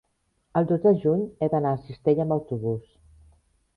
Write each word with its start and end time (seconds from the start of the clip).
el 0.61 0.65
dos 0.69 0.79
de 0.85 0.93
juny 1.03 1.21
he 1.25 1.49
d'anar 1.55 1.75
a 1.77 1.81
Cistella 1.85 2.25
amb 2.27 2.37
autobús. 2.37 2.81